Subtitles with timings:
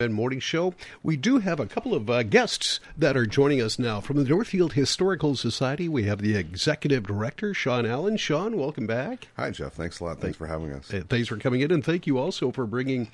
[0.00, 0.74] Morning Show.
[1.02, 4.22] We do have a couple of uh, guests that are joining us now from the
[4.22, 5.88] Northfield Historical Society.
[5.88, 8.16] We have the executive director, Sean Allen.
[8.16, 9.26] Sean, welcome back.
[9.36, 9.72] Hi, Jeff.
[9.72, 10.20] Thanks a lot.
[10.20, 10.86] Thanks for having us.
[10.86, 13.10] Thanks for coming in, and thank you also for bringing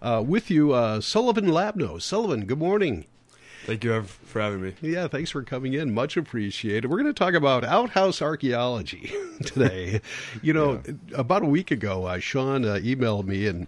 [0.00, 2.00] uh, with you uh, Sullivan Labno.
[2.00, 3.06] Sullivan, good morning.
[3.68, 4.72] Thank you for having me.
[4.80, 5.92] Yeah, thanks for coming in.
[5.92, 6.88] Much appreciated.
[6.88, 9.12] We're going to talk about outhouse archaeology
[9.44, 10.00] today.
[10.40, 10.94] you know, yeah.
[11.12, 13.66] about a week ago, uh, Sean uh, emailed me, and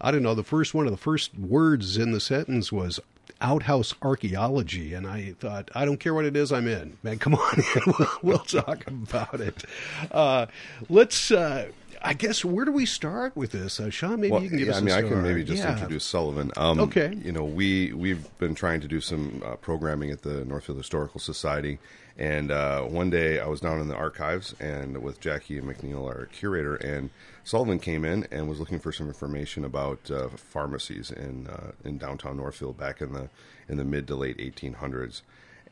[0.00, 2.98] I don't know, the first one of the first words in the sentence was
[3.38, 7.34] outhouse archaeology and i thought i don't care what it is i'm in man come
[7.34, 9.62] on in we'll, we'll talk about it
[10.10, 10.46] uh,
[10.88, 11.68] let's uh,
[12.06, 14.20] I guess where do we start with this, uh, Sean?
[14.20, 14.80] Maybe well, you can give yeah, us.
[14.80, 15.72] I mean, I can maybe just yeah.
[15.72, 16.52] introduce Sullivan.
[16.56, 17.18] Um, okay.
[17.22, 21.18] You know, we we've been trying to do some uh, programming at the Northfield Historical
[21.18, 21.78] Society,
[22.16, 26.06] and uh, one day I was down in the archives and with Jackie and McNeil,
[26.06, 27.10] our curator, and
[27.42, 31.98] Sullivan came in and was looking for some information about uh, pharmacies in uh, in
[31.98, 33.28] downtown Northfield back in the
[33.68, 35.22] in the mid to late 1800s.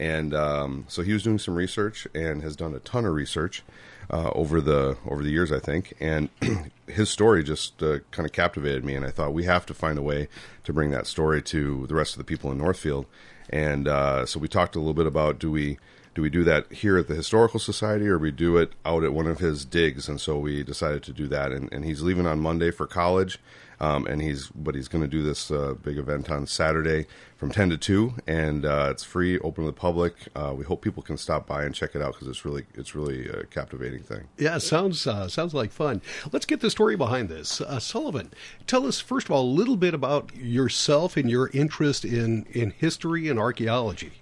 [0.00, 3.62] And um, so he was doing some research and has done a ton of research
[4.10, 5.94] uh, over the over the years, I think.
[6.00, 6.28] And
[6.86, 9.98] his story just uh, kind of captivated me, and I thought we have to find
[9.98, 10.28] a way
[10.64, 13.06] to bring that story to the rest of the people in Northfield.
[13.50, 15.78] And uh, so we talked a little bit about do we
[16.14, 19.12] do we do that here at the historical society or we do it out at
[19.12, 22.26] one of his digs and so we decided to do that and, and he's leaving
[22.26, 23.38] on monday for college
[23.84, 27.50] um, and he's but he's going to do this uh, big event on saturday from
[27.50, 30.14] 10 to 2 and uh, it's free open to the public.
[30.34, 32.94] Uh, we hope people can stop by and check it out because it's really it's
[32.94, 34.28] really a captivating thing.
[34.38, 36.00] Yeah sounds uh, sounds like fun.
[36.32, 37.60] Let's get the story behind this.
[37.60, 38.30] Uh, sullivan
[38.66, 42.70] tell us first of all a little bit about yourself and your interest in in
[42.70, 44.12] history and archaeology.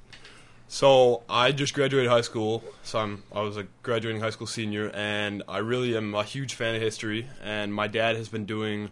[0.72, 2.64] So I just graduated high school.
[2.82, 6.54] So I'm, I was a graduating high school senior, and I really am a huge
[6.54, 7.26] fan of history.
[7.44, 8.90] And my dad has been doing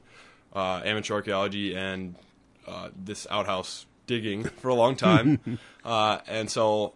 [0.55, 2.17] uh, amateur archaeology and
[2.67, 6.95] uh, this outhouse digging for a long time, uh, and so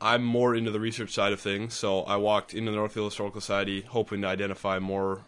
[0.00, 1.74] I'm more into the research side of things.
[1.74, 5.22] So I walked into the Northfield Historical Society hoping to identify more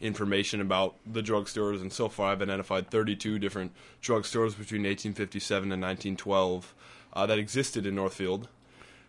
[0.00, 5.80] information about the drugstores, and so far I've identified 32 different drugstores between 1857 and
[5.82, 6.74] 1912
[7.12, 8.48] uh, that existed in Northfield.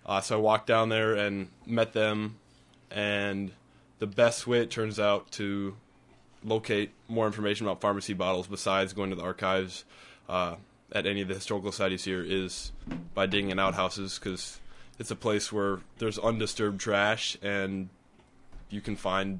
[0.05, 2.37] Uh, so I walked down there and met them,
[2.91, 3.51] and
[3.99, 5.75] the best way it turns out to
[6.43, 9.85] locate more information about pharmacy bottles besides going to the archives
[10.29, 10.55] uh,
[10.91, 12.71] at any of the historical societies here is
[13.13, 14.59] by digging in outhouses because
[14.99, 17.89] it's a place where there's undisturbed trash and
[18.69, 19.39] you can find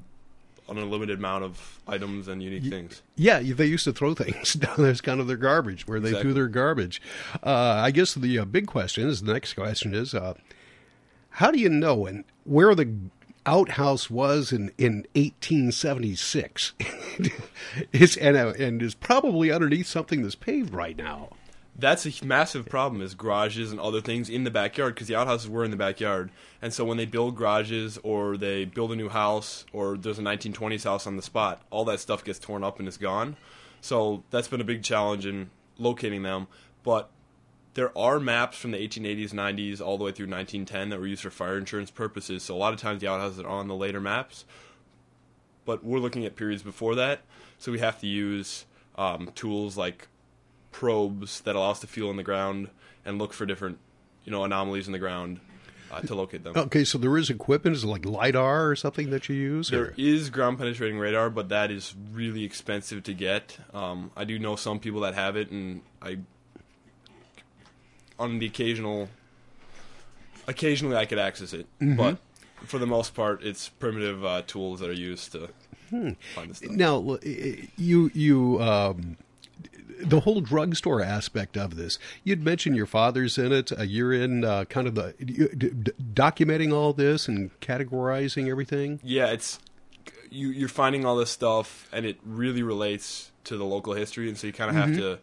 [0.68, 3.02] an unlimited amount of items and unique things.
[3.16, 6.08] Yeah, they used to throw things down there as kind of their garbage, where they
[6.08, 6.22] exactly.
[6.22, 7.02] threw their garbage.
[7.42, 10.34] Uh, I guess the uh, big question is the next question is uh,
[11.30, 12.94] how do you know and where the
[13.46, 16.72] outhouse was in, in 1876
[17.92, 21.30] is and, uh, and is probably underneath something that's paved right now.
[21.76, 25.48] That's a massive problem is garages and other things in the backyard because the outhouses
[25.48, 26.30] were in the backyard.
[26.62, 30.22] And so when they build garages or they build a new house or there's a
[30.22, 33.36] 1920s house on the spot all that stuff gets torn up and is gone.
[33.80, 36.46] So that's been a big challenge in locating them.
[36.84, 37.10] But
[37.74, 41.22] there are maps from the 1880s 90s all the way through 1910 that were used
[41.22, 44.00] for fire insurance purposes so a lot of times the outhouses are on the later
[44.00, 44.44] maps
[45.64, 47.20] but we're looking at periods before that
[47.58, 50.08] so we have to use um, tools like
[50.74, 52.68] probes that allow us to feel in the ground
[53.04, 53.78] and look for different,
[54.24, 55.40] you know, anomalies in the ground
[55.90, 56.54] uh, to locate them.
[56.56, 59.68] Okay, so there is equipment, is it like lidar or something that you use?
[59.68, 59.94] There or?
[59.96, 63.58] is ground penetrating radar, but that is really expensive to get.
[63.72, 66.18] Um, I do know some people that have it, and I,
[68.18, 69.08] on the occasional,
[70.46, 71.96] occasionally I could access it, mm-hmm.
[71.96, 72.18] but
[72.66, 75.48] for the most part, it's primitive uh, tools that are used to
[75.90, 76.10] hmm.
[76.34, 76.70] find the stuff.
[76.70, 77.18] Now,
[77.76, 78.62] you you.
[78.62, 79.16] Um,
[80.00, 81.98] the whole drugstore aspect of this.
[82.24, 83.72] You'd mentioned your father's in it.
[83.72, 89.00] Uh, you're in uh, kind of the d- d- documenting all this and categorizing everything.
[89.02, 89.60] Yeah, it's
[90.30, 94.36] you, you're finding all this stuff, and it really relates to the local history, and
[94.36, 94.92] so you kind of mm-hmm.
[94.92, 95.18] have to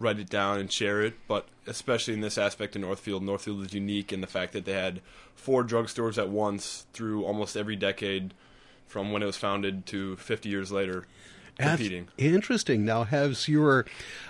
[0.00, 1.14] write it down and share it.
[1.28, 4.72] But especially in this aspect of Northfield, Northfield is unique in the fact that they
[4.72, 5.00] had
[5.36, 8.34] four drugstores at once through almost every decade,
[8.86, 11.06] from when it was founded to 50 years later
[11.60, 12.08] competing.
[12.18, 12.84] interesting.
[12.84, 13.86] Now, has your,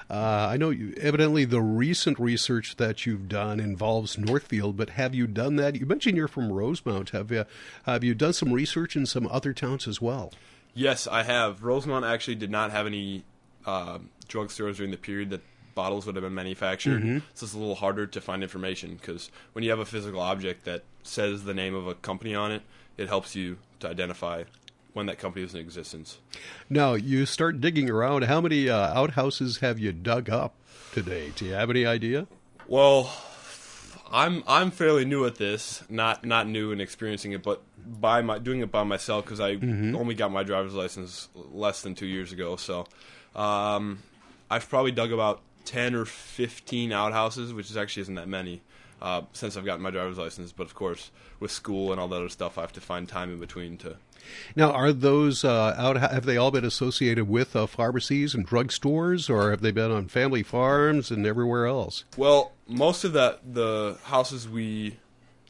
[0.09, 5.15] uh, I know you, evidently the recent research that you've done involves Northfield, but have
[5.15, 5.77] you done that?
[5.77, 7.11] You mentioned you're from Rosemount.
[7.11, 7.45] Have you,
[7.85, 10.33] have you done some research in some other towns as well?
[10.75, 11.63] Yes, I have.
[11.63, 13.25] Rosemount actually did not have any
[13.67, 15.43] uh, drugstores during the period that
[15.81, 17.01] bottles would have been manufactured.
[17.01, 17.19] Mm-hmm.
[17.33, 20.67] So it's a little harder to find information because when you have a physical object
[20.67, 22.61] that says the name of a company on it,
[22.99, 24.45] it helps you to identify
[24.93, 26.19] when that company was in existence.
[26.69, 28.25] Now you start digging around.
[28.25, 30.55] How many uh, outhouses have you dug up
[30.93, 31.33] today?
[31.35, 32.27] Do you have any idea?
[32.69, 33.11] Well,
[34.13, 38.39] I'm I'm fairly new at this, not not new and experiencing it, but by my
[38.39, 42.33] doing it by myself because I only got my driver's license less than two years
[42.33, 42.57] ago.
[42.57, 42.87] So,
[43.35, 44.01] um,
[44.51, 48.63] I've probably dug about ten or fifteen outhouses, which is actually isn't that many
[49.03, 50.53] uh, since I've gotten my driver's license.
[50.53, 53.33] But of course, with school and all that other stuff, I have to find time
[53.33, 53.97] in between to.
[54.55, 55.97] Now, are those uh, out?
[55.97, 60.09] Have they all been associated with uh, pharmacies and drugstores, or have they been on
[60.09, 62.05] family farms and everywhere else?
[62.17, 64.99] Well, most of that the houses we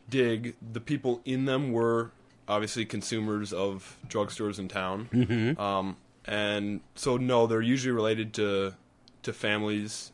[0.08, 2.12] dig, the people in them were
[2.46, 5.60] obviously consumers of drugstores in town, mm-hmm.
[5.60, 8.74] um, and so no, they're usually related to
[9.22, 10.12] to families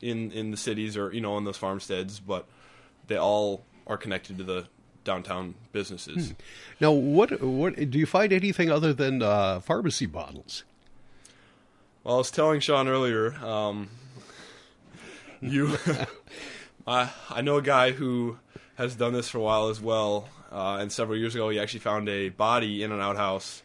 [0.00, 2.46] in in the cities or you know in those farmsteads, but
[3.06, 4.66] they all are connected to the
[5.04, 6.34] downtown businesses.
[6.80, 10.64] Now, what what do you find anything other than uh, pharmacy bottles?
[12.04, 13.88] Well, I was telling Sean earlier, um,
[15.40, 15.76] you,
[16.86, 18.38] I I know a guy who
[18.76, 21.80] has done this for a while as well, uh, and several years ago he actually
[21.80, 23.62] found a body in an outhouse.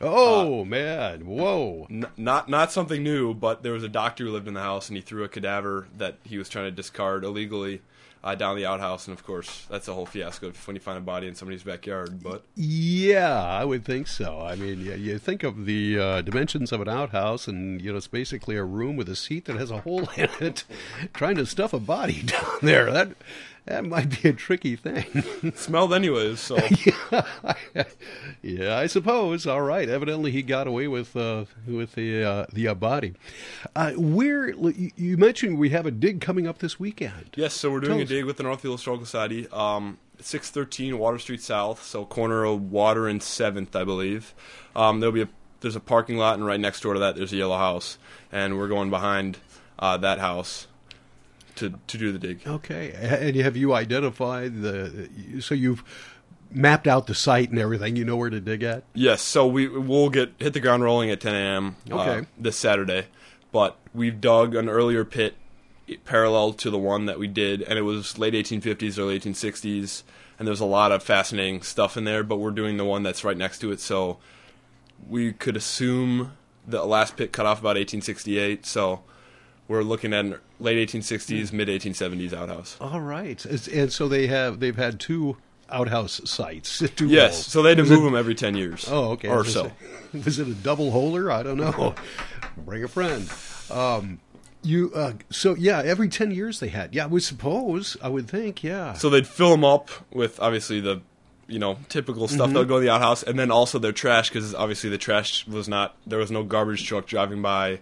[0.00, 1.26] Oh man!
[1.26, 1.86] Whoa!
[1.90, 4.88] N- not not something new, but there was a doctor who lived in the house,
[4.88, 7.80] and he threw a cadaver that he was trying to discard illegally
[8.22, 11.00] uh, down the outhouse, and of course that's a whole fiasco when you find a
[11.00, 12.22] body in somebody's backyard.
[12.22, 14.40] But Yeah, I would think so.
[14.40, 17.96] I mean, you, you think of the uh, dimensions of an outhouse, and you know
[17.98, 20.64] it's basically a room with a seat that has a hole in it.
[21.12, 23.12] Trying to stuff a body down there that
[23.68, 25.52] that might be a tricky thing.
[25.54, 26.56] smelled anyways, so
[28.42, 29.46] yeah, I suppose.
[29.46, 29.88] All right.
[29.88, 33.14] Evidently, he got away with uh, with the uh, the uh, body.
[33.76, 37.30] Uh, where you you mentioned we have a dig coming up this weekend.
[37.36, 38.08] Yes, so we're doing Tell a us.
[38.08, 39.46] dig with the Northfield Historical Society.
[39.52, 44.34] Um, 613 Water Street South, so corner of Water and 7th, I believe.
[44.74, 45.28] Um, there'll be a
[45.60, 47.98] there's a parking lot, and right next door to that there's a yellow house,
[48.32, 49.38] and we're going behind
[49.78, 50.67] uh, that house
[51.58, 52.40] to to do the dig.
[52.46, 52.92] Okay.
[52.94, 55.08] And have you identified the?
[55.40, 55.84] So you've
[56.50, 57.94] mapped out the site and everything.
[57.96, 58.84] You know where to dig at.
[58.94, 61.76] Yes, so we we'll get hit the ground rolling at 10 a.m.
[61.90, 62.26] uh, Okay.
[62.38, 63.06] this Saturday,
[63.52, 65.34] but we've dug an earlier pit
[66.04, 70.02] parallel to the one that we did, and it was late 1850s, early 1860s,
[70.38, 72.22] and there's a lot of fascinating stuff in there.
[72.22, 74.18] But we're doing the one that's right next to it, so
[75.08, 76.32] we could assume
[76.66, 78.66] the last pit cut off about 1868.
[78.66, 79.00] So
[79.68, 82.76] we're looking at an late 1860s, mid 1870s outhouse.
[82.80, 83.44] All right.
[83.44, 85.36] And so they have they've had two
[85.70, 86.78] outhouse sites.
[86.96, 87.46] Two Yes, holes.
[87.46, 88.86] so they had to Was move it- them every 10 years.
[88.90, 89.28] Oh, okay.
[89.28, 89.66] Or Was so.
[90.12, 91.30] it- Was it a double holer?
[91.30, 91.94] I don't know.
[92.64, 93.30] Bring a friend.
[93.70, 94.20] Um,
[94.62, 95.82] you uh, so yeah.
[95.84, 96.92] Every ten years they had.
[96.94, 97.96] Yeah, I would suppose.
[98.02, 98.64] I would think.
[98.64, 98.94] Yeah.
[98.94, 101.00] So they'd fill them up with obviously the,
[101.48, 102.58] you know, typical stuff Mm-hmm.
[102.58, 105.68] would go to the outhouse, and then also their trash because obviously the trash was
[105.68, 107.80] not there was no garbage truck driving by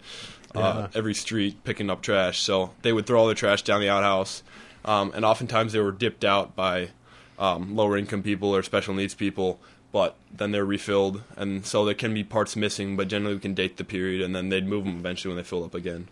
[0.54, 2.40] uh, every street picking up trash.
[2.40, 4.42] So they would throw all their trash down the outhouse,
[4.84, 6.90] um, and oftentimes they were dipped out by
[7.38, 9.60] um, lower income people or special needs people.
[9.92, 12.96] But then they're refilled, and so there can be parts missing.
[12.96, 15.48] But generally, we can date the period, and then they'd move them eventually when they
[15.48, 16.08] fill up again.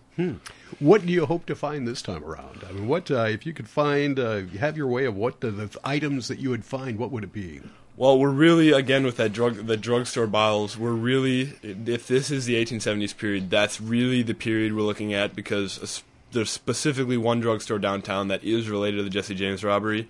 [0.79, 2.65] What do you hope to find this time around?
[2.69, 4.19] I mean, what uh, if you could find?
[4.19, 6.99] Uh, have your way of what the, the items that you would find?
[6.99, 7.61] What would it be?
[7.97, 10.77] Well, we're really again with that drug, the drugstore bottles.
[10.77, 15.37] We're really, if this is the 1870s period, that's really the period we're looking at
[15.37, 16.03] because
[16.33, 20.09] there's specifically one drugstore downtown that is related to the Jesse James robbery,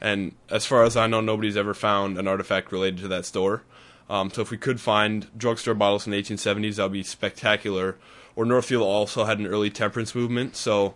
[0.00, 3.62] and as far as I know, nobody's ever found an artifact related to that store.
[4.08, 7.96] Um, so if we could find drugstore bottles in the 1870s, that would be spectacular.
[8.36, 10.94] Or Northfield also had an early temperance movement, so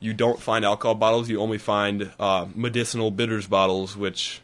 [0.00, 4.42] you don't find alcohol bottles; you only find uh, medicinal bitters bottles, which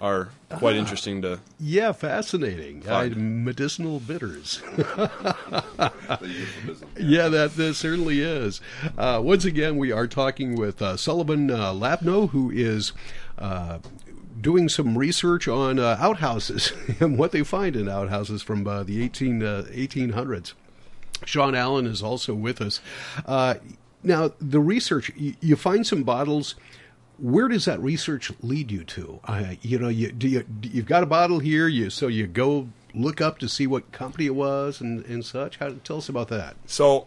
[0.00, 1.40] are quite interesting to.
[1.58, 2.88] Yeah, fascinating.
[2.88, 4.62] Uh, medicinal bitters.
[6.98, 8.60] Yeah, that, this certainly is.
[8.96, 12.92] Uh, once again, we are talking with uh, Sullivan uh, Labno, who is
[13.38, 13.78] uh,
[14.40, 19.02] doing some research on uh, outhouses and what they find in outhouses from uh, the
[19.02, 20.54] 18, uh, 1800s.
[21.24, 22.80] Sean Allen is also with us.
[23.24, 23.54] Uh,
[24.02, 26.54] now, the research, you, you find some bottles.
[27.18, 29.20] Where does that research lead you to?
[29.24, 32.68] Uh, you know, you, do you, you've got a bottle here, you so you go
[32.94, 35.56] look up to see what company it was and, and such.
[35.58, 36.56] How, tell us about that.
[36.66, 37.06] So,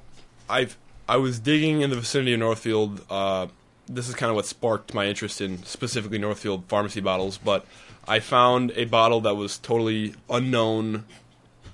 [0.49, 3.03] I've I was digging in the vicinity of Northfield.
[3.09, 3.47] Uh,
[3.87, 7.39] this is kind of what sparked my interest in specifically Northfield pharmacy bottles.
[7.39, 7.65] But
[8.07, 11.05] I found a bottle that was totally unknown,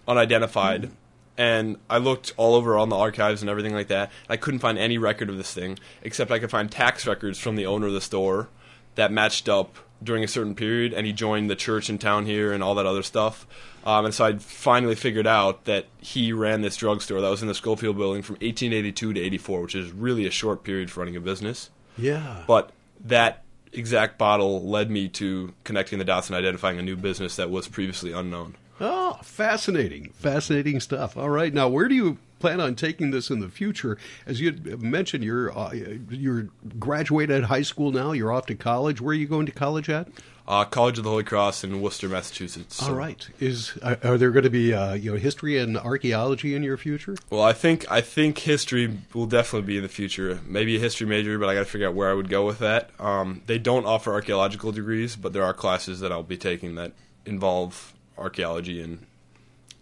[0.07, 0.89] unidentified,
[1.37, 4.11] and I looked all over on the archives and everything like that.
[4.29, 7.55] I couldn't find any record of this thing except I could find tax records from
[7.55, 8.49] the owner of the store
[8.95, 12.51] that matched up during a certain period, and he joined the church in town here
[12.51, 13.47] and all that other stuff.
[13.85, 17.47] Um, and so I finally figured out that he ran this drugstore that was in
[17.47, 21.15] the Schofield building from 1882 to 84, which is really a short period for running
[21.15, 21.69] a business.
[21.97, 22.43] Yeah.
[22.47, 22.71] But
[23.03, 27.49] that exact bottle led me to connecting the dots and identifying a new business that
[27.49, 28.55] was previously unknown.
[28.79, 30.11] Oh, fascinating.
[30.13, 31.15] Fascinating stuff.
[31.17, 31.53] All right.
[31.53, 33.97] Now, where do you plan on taking this in the future?
[34.25, 35.71] As you mentioned, you're uh,
[36.09, 38.11] you're graduated high school now.
[38.11, 38.99] You're off to college.
[38.99, 40.09] Where are you going to college at?
[40.47, 42.83] Uh, College of the Holy Cross in Worcester, Massachusetts.
[42.83, 43.27] All right.
[43.39, 46.77] Is are, are there going to be uh, you know history and archaeology in your
[46.77, 47.15] future?
[47.31, 50.39] Well, I think I think history will definitely be in the future.
[50.45, 52.59] Maybe a history major, but I got to figure out where I would go with
[52.59, 52.91] that.
[52.99, 56.91] Um, they don't offer archaeological degrees, but there are classes that I'll be taking that
[57.25, 59.05] involve archaeology and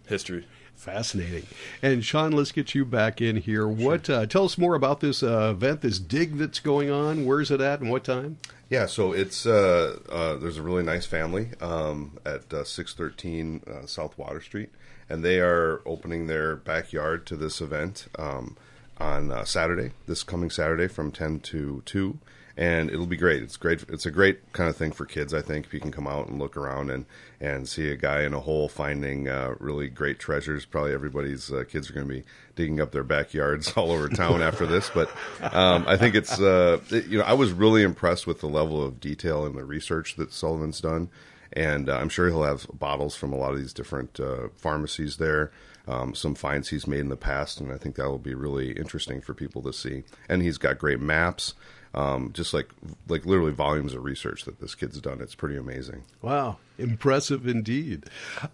[0.06, 0.46] history.
[0.74, 1.46] Fascinating.
[1.82, 3.66] And Sean, let's get you back in here.
[3.66, 4.10] What?
[4.10, 7.24] Uh, tell us more about this uh, event, this dig that's going on.
[7.24, 8.38] Where's it at, and what time?
[8.68, 13.86] Yeah, so it's uh, uh, there's a really nice family um, at uh, 613 uh,
[13.86, 14.70] South Water Street,
[15.08, 18.56] and they are opening their backyard to this event um,
[18.98, 22.18] on uh, Saturday, this coming Saturday from 10 to 2
[22.56, 23.42] and it'll be great.
[23.42, 23.84] It's great.
[23.88, 25.34] It's a great kind of thing for kids.
[25.34, 27.04] I think if you can come out and look around and
[27.40, 30.64] and see a guy in a hole finding uh, really great treasures.
[30.64, 34.40] Probably everybody's uh, kids are going to be digging up their backyards all over town
[34.40, 34.90] after this.
[34.90, 38.48] But um, I think it's uh, it, you know I was really impressed with the
[38.48, 41.08] level of detail and the research that Sullivan's done,
[41.54, 45.16] and uh, I'm sure he'll have bottles from a lot of these different uh, pharmacies
[45.16, 45.50] there.
[45.86, 48.72] Um, some finds he's made in the past, and I think that will be really
[48.72, 50.02] interesting for people to see.
[50.28, 51.54] And he's got great maps
[51.94, 52.70] um, just like
[53.08, 55.20] like literally volumes of research that this kid's done.
[55.20, 56.02] It's pretty amazing.
[56.22, 58.04] Wow, impressive indeed.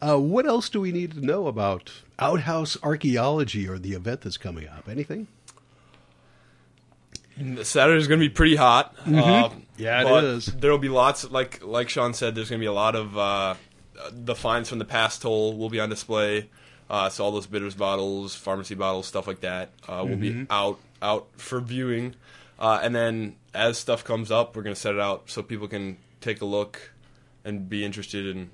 [0.00, 4.36] Uh, what else do we need to know about outhouse archaeology or the event that's
[4.36, 4.88] coming up?
[4.88, 5.26] Anything?
[7.62, 8.96] Saturday's going to be pretty hot.
[8.98, 9.18] Mm-hmm.
[9.18, 10.46] Uh, yeah, it is.
[10.46, 12.34] There will be lots, like like Sean said.
[12.34, 13.54] There's going to be a lot of uh,
[14.10, 16.48] the finds from the past toll will be on display.
[16.88, 20.42] Uh, so all those bitters bottles, pharmacy bottles, stuff like that uh, will mm-hmm.
[20.42, 22.14] be out out for viewing.
[22.58, 25.68] Uh, and then as stuff comes up, we're going to set it out so people
[25.68, 26.92] can take a look
[27.44, 28.50] and be interested in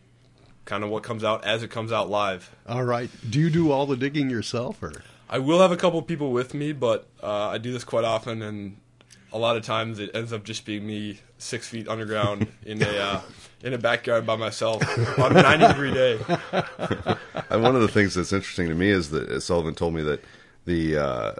[0.64, 2.55] kind of what comes out as it comes out live.
[2.69, 3.11] All right.
[3.28, 4.93] Do you do all the digging yourself, or?
[5.28, 8.42] I will have a couple people with me, but uh, I do this quite often,
[8.42, 8.76] and
[9.33, 12.99] a lot of times it ends up just being me six feet underground in a
[12.99, 13.21] uh,
[13.62, 14.83] in a backyard by myself
[15.18, 16.18] on a ninety degree day.
[17.50, 20.23] and one of the things that's interesting to me is that Sullivan told me that
[20.64, 21.33] the uh,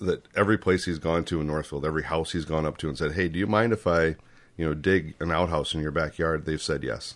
[0.00, 2.98] that every place he's gone to in Northfield, every house he's gone up to and
[2.98, 4.16] said, "Hey, do you mind if I,
[4.56, 7.14] you know, dig an outhouse in your backyard?" They've said yes.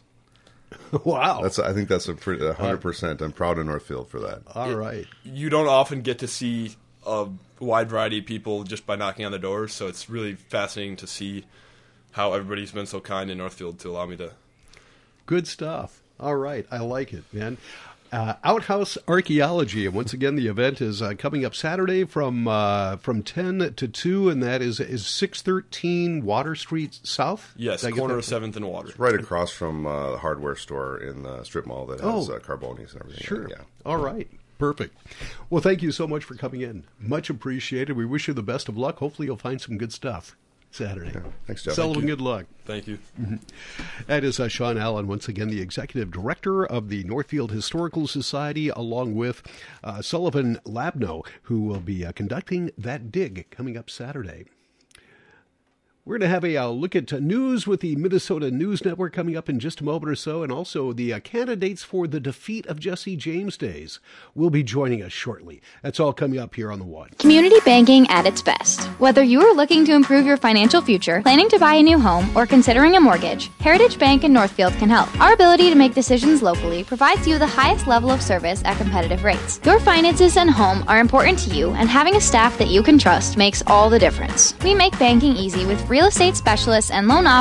[1.05, 3.21] wow, that's I think that's a pretty hundred percent.
[3.21, 4.43] I'm proud of Northfield for that.
[4.55, 7.29] All it, right, you don't often get to see a
[7.61, 11.07] wide variety of people just by knocking on the doors, so it's really fascinating to
[11.07, 11.45] see
[12.13, 14.33] how everybody's been so kind in Northfield to allow me to.
[15.27, 16.01] Good stuff.
[16.21, 17.59] All right, I like it, man
[18.13, 19.87] uh, Outhouse Archaeology.
[19.87, 23.89] And once again, the event is uh, coming up Saturday from uh, from ten to
[23.89, 27.55] two, and that is is six thirteen Water Street South.
[27.57, 28.89] Yes, corner of Seventh and Water.
[28.89, 32.35] It's right across from uh, the hardware store in the strip mall that has oh,
[32.35, 33.25] uh, Carboni's and everything.
[33.25, 33.49] Sure.
[33.49, 33.63] Yeah.
[33.85, 34.29] All right.
[34.59, 34.97] Perfect.
[35.51, 36.85] Well, thank you so much for coming in.
[36.99, 37.97] Much appreciated.
[37.97, 38.99] We wish you the best of luck.
[38.99, 40.37] Hopefully, you'll find some good stuff.
[40.71, 41.13] Saturday.
[41.15, 41.23] Yeah.
[41.47, 41.75] Thanks, Jeff.
[41.75, 42.47] Sullivan, good luck.
[42.65, 42.99] Thank you.
[43.21, 43.37] Mm-hmm.
[44.07, 48.69] That is uh, Sean Allen, once again, the executive director of the Northfield Historical Society,
[48.69, 49.43] along with
[49.83, 54.45] uh, Sullivan Labno, who will be uh, conducting that dig coming up Saturday.
[56.09, 59.13] We're going to have a uh, look at uh, news with the Minnesota News Network
[59.13, 62.19] coming up in just a moment or so, and also the uh, candidates for the
[62.19, 64.01] defeat of Jesse James Days
[64.35, 65.61] will be joining us shortly.
[65.83, 67.11] That's all coming up here on The One.
[67.19, 68.87] Community banking at its best.
[68.99, 72.35] Whether you are looking to improve your financial future, planning to buy a new home,
[72.35, 75.15] or considering a mortgage, Heritage Bank in Northfield can help.
[75.21, 79.25] Our ability to make decisions locally provides you the highest level of service at competitive
[79.25, 79.61] rates.
[79.63, 82.97] Your finances and home are important to you, and having a staff that you can
[82.97, 84.55] trust makes all the difference.
[84.65, 87.29] We make banking easy with real estate specialists and loan officers